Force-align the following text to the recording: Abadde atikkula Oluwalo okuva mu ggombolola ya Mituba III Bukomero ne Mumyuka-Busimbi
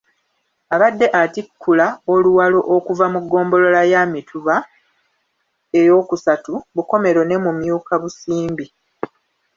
Abadde 0.75 1.07
atikkula 1.21 1.87
Oluwalo 2.13 2.59
okuva 2.75 3.05
mu 3.13 3.19
ggombolola 3.23 3.81
ya 3.91 4.01
Mituba 4.13 4.55
III 5.83 6.53
Bukomero 6.75 7.21
ne 7.25 7.37
Mumyuka-Busimbi 7.43 8.65